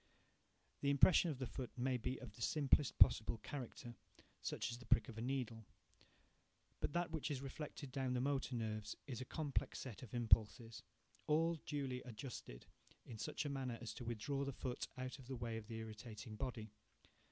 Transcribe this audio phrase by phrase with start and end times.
[0.79, 5.07] The impression on the foot may be of the simplest possible character—such as the prick
[5.09, 10.01] of a needle—but that which is reflected down the motor nerves is a complex set
[10.01, 10.81] of impulses,
[11.27, 12.65] all duly adjusted,
[13.05, 15.75] in such a manner as to withdraw the foot out of the way of the
[15.77, 16.71] irritating body.